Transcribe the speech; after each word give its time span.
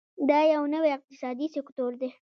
دا 0.29 0.39
یو 0.53 0.63
نوی 0.73 0.91
اقتصادي 0.97 1.47
سکتور 1.55 1.91
دی. 2.01 2.09